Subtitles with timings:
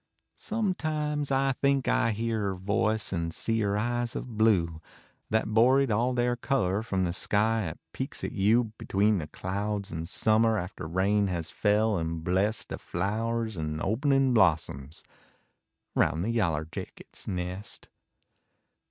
[0.39, 4.81] Sometimes I think I hear er voice An see er eyes of blue,
[5.29, 9.91] That borried all their color from The sky at peeks at you Between the clouds
[9.91, 15.03] in summer After rain has fell an blessed The flowers an openin" blossoms
[15.93, 17.89] Round the yaller jackets nest.